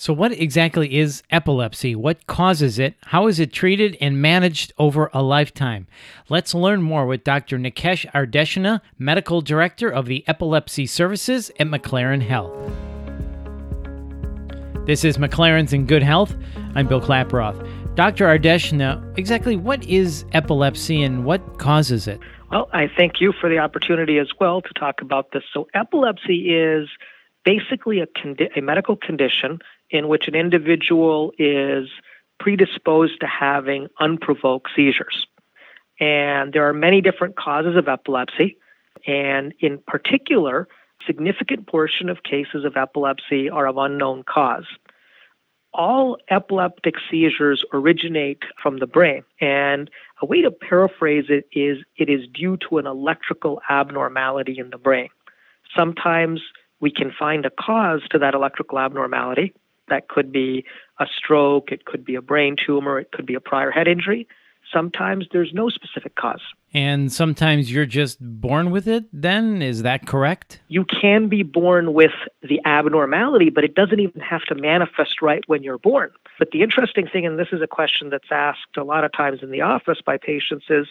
[0.00, 1.94] So, what exactly is epilepsy?
[1.94, 2.94] What causes it?
[3.02, 5.88] How is it treated and managed over a lifetime?
[6.30, 7.58] Let's learn more with Dr.
[7.58, 12.50] Nikesh Ardeshna, Medical Director of the Epilepsy Services at McLaren Health.
[14.86, 16.34] This is McLaren's in Good Health.
[16.74, 17.62] I'm Bill Klaproth.
[17.94, 18.24] Dr.
[18.24, 22.20] Ardeshna, exactly what is epilepsy and what causes it?
[22.50, 25.42] Well, I thank you for the opportunity as well to talk about this.
[25.52, 26.88] So, epilepsy is
[27.44, 29.58] basically a, condi- a medical condition
[29.90, 31.88] in which an individual is
[32.38, 35.26] predisposed to having unprovoked seizures.
[36.00, 38.56] And there are many different causes of epilepsy.
[39.06, 40.66] And in particular,
[41.06, 44.64] significant portion of cases of epilepsy are of unknown cause.
[45.72, 49.22] All epileptic seizures originate from the brain.
[49.40, 54.70] And a way to paraphrase it is it is due to an electrical abnormality in
[54.70, 55.10] the brain.
[55.76, 56.40] Sometimes
[56.80, 59.52] we can find a cause to that electrical abnormality,
[59.90, 60.64] that could be
[60.98, 64.26] a stroke, it could be a brain tumor, it could be a prior head injury.
[64.72, 66.42] Sometimes there's no specific cause.
[66.72, 69.62] And sometimes you're just born with it, then?
[69.62, 70.60] Is that correct?
[70.68, 75.42] You can be born with the abnormality, but it doesn't even have to manifest right
[75.48, 76.12] when you're born.
[76.38, 79.40] But the interesting thing, and this is a question that's asked a lot of times
[79.42, 80.86] in the office by patients, is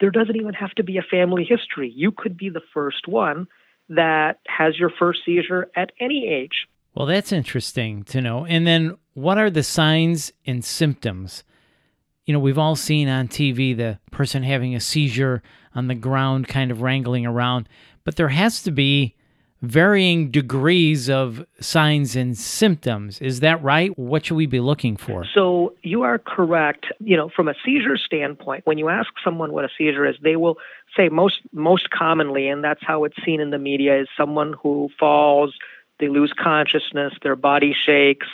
[0.00, 1.92] there doesn't even have to be a family history.
[1.94, 3.48] You could be the first one
[3.88, 6.68] that has your first seizure at any age.
[6.94, 8.46] Well, that's interesting to know.
[8.46, 11.44] And then what are the signs and symptoms?
[12.24, 15.42] You know, we've all seen on TV the person having a seizure
[15.74, 17.68] on the ground, kind of wrangling around,
[18.04, 19.16] but there has to be
[19.60, 23.20] varying degrees of signs and symptoms.
[23.20, 23.96] Is that right?
[23.98, 25.24] What should we be looking for?
[25.34, 26.86] So you are correct.
[27.00, 30.36] You know, from a seizure standpoint, when you ask someone what a seizure is, they
[30.36, 30.58] will
[30.96, 34.90] say most most commonly, and that's how it's seen in the media, is someone who
[35.00, 35.54] falls,
[35.98, 38.26] they lose consciousness, their body shakes,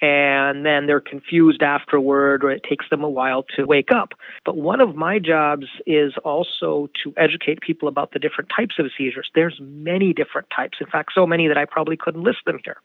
[0.00, 4.12] and then they're confused afterward, or it takes them a while to wake up.
[4.44, 8.86] But one of my jobs is also to educate people about the different types of
[8.96, 9.30] seizures.
[9.34, 10.78] There's many different types.
[10.80, 12.76] In fact, so many that I probably couldn't list them here.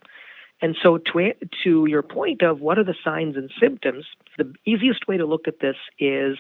[0.61, 1.33] And so, to,
[1.63, 4.05] to your point of what are the signs and symptoms,
[4.37, 6.37] the easiest way to look at this is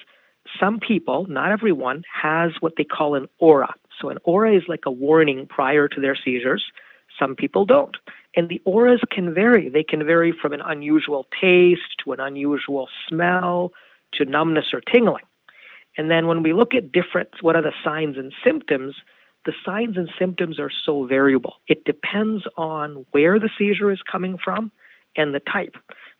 [0.59, 3.73] some people, not everyone, has what they call an aura.
[3.99, 6.63] So, an aura is like a warning prior to their seizures.
[7.19, 7.97] Some people don't.
[8.35, 9.69] And the auras can vary.
[9.69, 13.71] They can vary from an unusual taste to an unusual smell
[14.13, 15.23] to numbness or tingling.
[15.97, 18.95] And then when we look at different, what are the signs and symptoms?
[19.45, 21.57] The signs and symptoms are so variable.
[21.67, 24.71] It depends on where the seizure is coming from
[25.15, 25.75] and the type.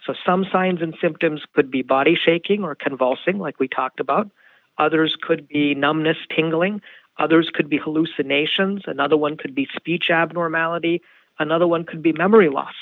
[0.05, 4.29] So some signs and symptoms could be body shaking or convulsing, like we talked about.
[4.77, 6.81] Others could be numbness, tingling.
[7.19, 8.81] Others could be hallucinations.
[8.87, 11.01] Another one could be speech abnormality.
[11.39, 12.73] Another one could be memory loss,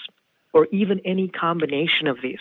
[0.54, 2.40] or even any combination of these.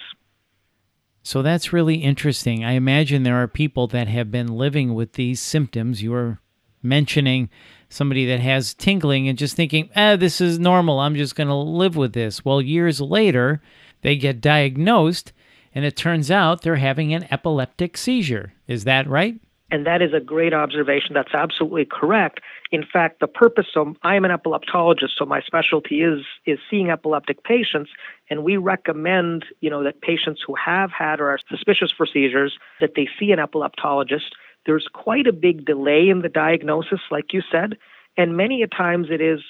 [1.23, 2.65] So that's really interesting.
[2.65, 6.03] I imagine there are people that have been living with these symptoms.
[6.03, 6.39] You were
[6.83, 7.51] mentioning
[7.89, 10.99] somebody that has tingling and just thinking, ah, this is normal.
[10.99, 12.45] I'm just going to live with this.
[12.45, 13.61] Well, years later,
[14.03, 15.33] they get diagnosed,
[15.75, 18.55] and it turns out they're having an epileptic seizure.
[18.67, 19.39] Is that right?
[19.73, 21.15] And that is a great observation.
[21.15, 22.41] That's absolutely correct.
[22.73, 26.91] In fact, the purpose, so I am an epileptologist, so my specialty is, is seeing
[26.91, 27.91] epileptic patients.
[28.29, 32.59] And we recommend, you know, that patients who have had or are suspicious for seizures,
[32.81, 34.31] that they see an epileptologist.
[34.67, 37.77] There's quite a big delay in the diagnosis, like you said.
[38.17, 39.41] And many a times it is,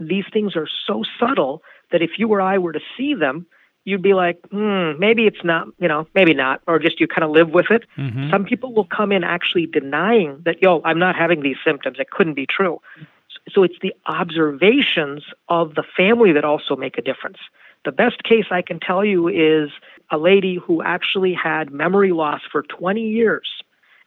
[0.00, 1.62] these things are so subtle
[1.92, 3.46] that if you or I were to see them,
[3.86, 7.22] you'd be like, hmm, maybe it's not, you know, maybe not, or just you kind
[7.22, 7.84] of live with it.
[7.96, 8.30] Mm-hmm.
[8.30, 11.98] Some people will come in actually denying that, yo, I'm not having these symptoms.
[12.00, 12.80] It couldn't be true.
[13.48, 17.38] So it's the observations of the family that also make a difference.
[17.84, 19.70] The best case I can tell you is
[20.10, 23.48] a lady who actually had memory loss for 20 years,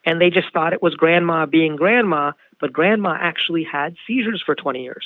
[0.06, 4.56] and they just thought it was grandma being grandma, but grandma actually had seizures for
[4.56, 5.06] 20 years.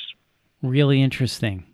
[0.62, 1.64] Really interesting.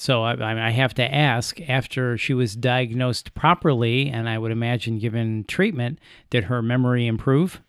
[0.00, 4.98] So I, I, have to ask after she was diagnosed properly, and I would imagine
[4.98, 5.98] given treatment,
[6.30, 7.60] did her memory improve?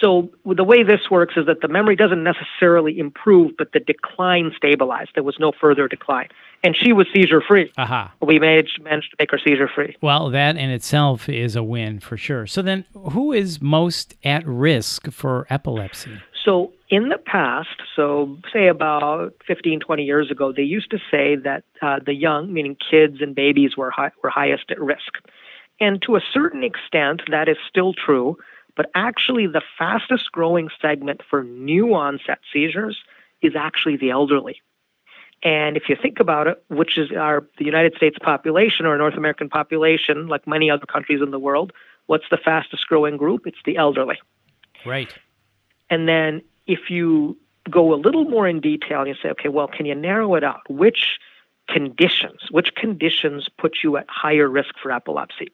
[0.00, 4.52] So the way this works is that the memory doesn't necessarily improve, but the decline
[4.56, 5.10] stabilized.
[5.14, 6.28] There was no further decline,
[6.62, 7.70] and she was seizure free.
[7.76, 8.14] Aha!
[8.22, 9.98] We managed managed to make her seizure free.
[10.00, 12.46] Well, that in itself is a win for sure.
[12.46, 16.22] So then, who is most at risk for epilepsy?
[16.42, 21.34] So in the past, so say about 15, 20 years ago, they used to say
[21.34, 25.18] that uh, the young, meaning kids and babies, were, high, were highest at risk.
[25.80, 28.36] And to a certain extent, that is still true,
[28.76, 32.96] but actually, the fastest growing segment for new onset seizures
[33.42, 34.60] is actually the elderly.
[35.42, 39.14] And if you think about it, which is our the United States population or North
[39.14, 41.72] American population, like many other countries in the world,
[42.06, 43.46] what's the fastest growing group?
[43.46, 44.18] It's the elderly.
[44.86, 45.12] Right.
[45.90, 47.36] And then if you
[47.70, 50.44] go a little more in detail and you say, okay, well, can you narrow it
[50.44, 50.60] out?
[50.68, 51.18] Which
[51.68, 55.52] conditions, which conditions put you at higher risk for epilepsy?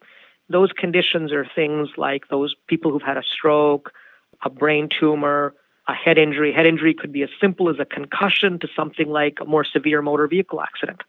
[0.48, 3.92] Those conditions are things like those people who've had a stroke,
[4.44, 5.54] a brain tumor,
[5.86, 6.52] a head injury.
[6.52, 10.02] Head injury could be as simple as a concussion to something like a more severe
[10.02, 11.02] motor vehicle accident.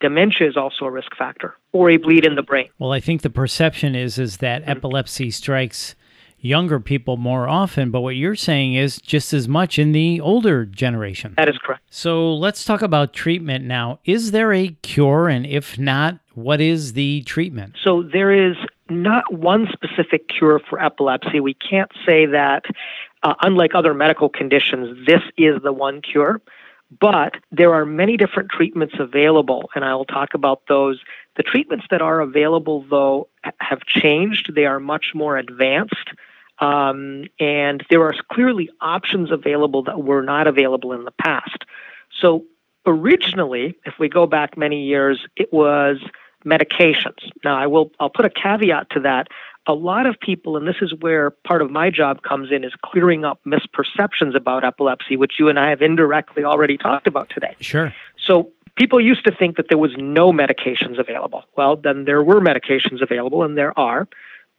[0.00, 2.68] Dementia is also a risk factor, or a bleed in the brain.
[2.78, 4.70] Well, I think the perception is is that mm-hmm.
[4.70, 5.96] epilepsy strikes
[6.40, 10.64] younger people more often, but what you're saying is just as much in the older
[10.64, 11.34] generation.
[11.36, 11.82] That is correct.
[11.90, 13.98] So let's talk about treatment now.
[14.04, 15.28] Is there a cure?
[15.28, 17.76] And if not, what is the treatment?
[17.82, 18.56] So there is
[18.88, 21.40] not one specific cure for epilepsy.
[21.40, 22.64] We can't say that,
[23.22, 26.40] uh, unlike other medical conditions, this is the one cure.
[27.00, 30.98] But there are many different treatments available, and I will talk about those.
[31.36, 33.28] The treatments that are available, though,
[33.60, 34.54] have changed.
[34.54, 36.12] They are much more advanced.
[36.60, 41.64] Um, and there are clearly options available that were not available in the past.
[42.20, 42.44] So
[42.84, 45.98] originally, if we go back many years, it was
[46.44, 47.30] medications.
[47.44, 49.28] Now, I will I'll put a caveat to that.
[49.66, 52.72] A lot of people, and this is where part of my job comes in, is
[52.82, 57.54] clearing up misperceptions about epilepsy, which you and I have indirectly already talked about today.
[57.60, 57.92] Sure.
[58.24, 61.44] So people used to think that there was no medications available.
[61.56, 64.08] Well, then there were medications available, and there are.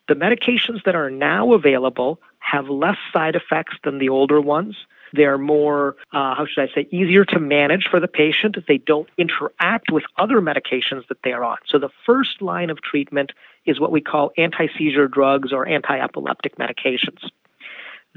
[0.10, 4.76] The medications that are now available have less side effects than the older ones.
[5.14, 8.58] They're more, uh, how should I say, easier to manage for the patient.
[8.68, 11.58] They don't interact with other medications that they are on.
[11.68, 13.34] So the first line of treatment
[13.68, 17.30] is what we call anti seizure drugs or anti epileptic medications.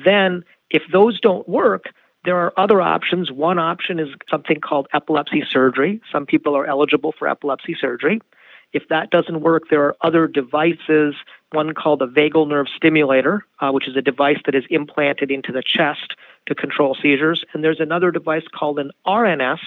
[0.03, 1.91] Then, if those don't work,
[2.25, 3.31] there are other options.
[3.31, 6.01] One option is something called epilepsy surgery.
[6.11, 8.23] Some people are eligible for epilepsy surgery.
[8.73, 11.15] If that doesn't work, there are other devices,
[11.53, 15.53] one called a vagal nerve stimulator, uh, which is a device that is implanted into
[15.53, 16.15] the chest
[16.47, 17.45] to control seizures.
[17.53, 19.59] And there's another device called an RNS,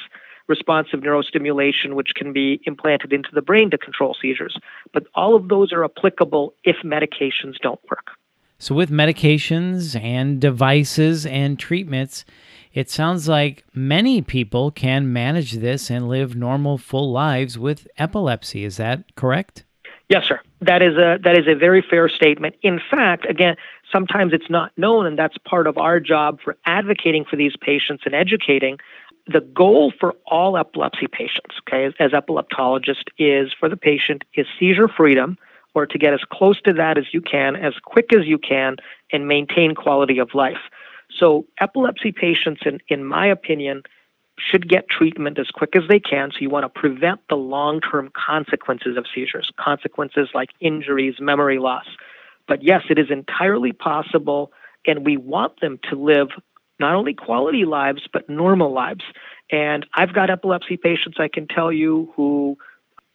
[0.48, 4.58] responsive neurostimulation, which can be implanted into the brain to control seizures.
[4.94, 8.12] But all of those are applicable if medications don't work.
[8.58, 12.24] So, with medications and devices and treatments,
[12.76, 18.66] it sounds like many people can manage this and live normal, full lives with epilepsy.
[18.66, 19.64] Is that correct?
[20.10, 20.42] Yes, sir.
[20.62, 22.56] That is a that is a very fair statement.
[22.62, 23.56] In fact, again,
[23.92, 28.04] sometimes it's not known, and that's part of our job for advocating for these patients
[28.06, 28.78] and educating.
[29.28, 34.46] The goal for all epilepsy patients, okay, as, as epileptologists, is for the patient is
[34.60, 35.38] seizure freedom,
[35.74, 38.76] or to get as close to that as you can, as quick as you can,
[39.12, 40.70] and maintain quality of life.
[41.18, 43.84] So, epilepsy patients, in, in my opinion,
[44.38, 46.32] should get treatment as quick as they can.
[46.32, 51.60] So, you want to prevent the long term consequences of seizures, consequences like injuries, memory
[51.60, 51.86] loss.
[52.48, 54.52] But yes, it is entirely possible,
[54.86, 56.30] and we want them to live
[56.80, 59.04] not only quality lives, but normal lives.
[59.52, 62.58] And I've got epilepsy patients, I can tell you, who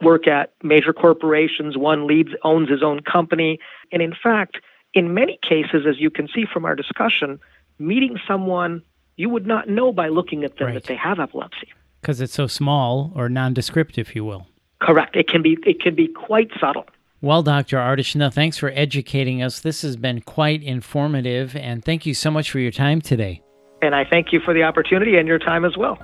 [0.02, 1.76] work at major corporations.
[1.76, 3.58] One leads, owns his own company.
[3.92, 4.58] And in fact,
[4.94, 7.38] in many cases, as you can see from our discussion,
[7.80, 8.82] meeting someone
[9.16, 10.74] you would not know by looking at them right.
[10.74, 11.68] that they have epilepsy.
[12.00, 14.46] Because it's so small or nondescript, if you will.
[14.80, 15.16] Correct.
[15.16, 16.86] It can be it can be quite subtle.
[17.20, 17.76] Well, Dr.
[17.76, 19.60] Ardeshna, thanks for educating us.
[19.60, 23.42] This has been quite informative, and thank you so much for your time today.
[23.82, 25.98] And I thank you for the opportunity and your time as well.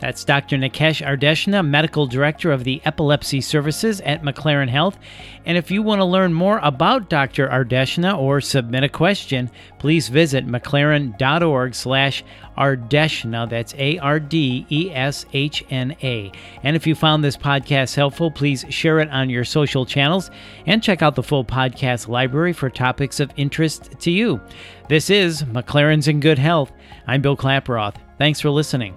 [0.00, 0.56] That's Dr.
[0.56, 4.98] Nikesh Ardeshna, Medical Director of the Epilepsy Services at McLaren Health.
[5.44, 7.48] And if you want to learn more about Dr.
[7.48, 12.24] Ardeshna or submit a question, please visit mclaren.org slash
[12.56, 13.48] Ardeshna.
[13.48, 14.32] That's A-R-D-E-S-H-N-A.
[16.62, 20.30] And if you found this podcast helpful, please share it on your social channels
[20.66, 24.40] and check out the full podcast library for topics of interest to you.
[24.88, 26.72] This is McLaren's in Good Health.
[27.06, 27.96] I'm Bill Klaproth.
[28.18, 28.94] Thanks for listening.